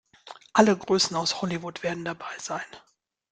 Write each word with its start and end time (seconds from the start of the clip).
Alle 0.55 0.75
Größen 0.75 1.15
aus 1.15 1.43
Hollywood 1.43 1.83
werden 1.83 2.05
dabei 2.05 2.35
sein. 2.39 2.63